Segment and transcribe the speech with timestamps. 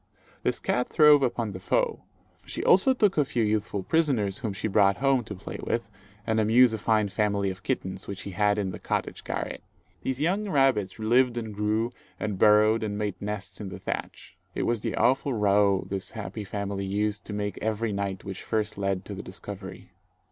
[0.41, 2.05] This cat throve upon the foe.
[2.43, 5.91] She also took a few youthful prisoners, whom she brought home to play with
[6.25, 9.61] and amuse a fine family of kittens, which she had in the cottage garret.
[10.01, 14.35] These young rabbits lived and grew, and burrowed and made nests in the thatch.
[14.55, 18.79] It was the awful row this happy family used to make every night which first
[18.79, 19.91] led to the discovery.